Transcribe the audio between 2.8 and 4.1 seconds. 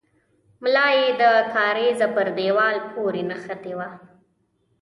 پورې نښتې وه.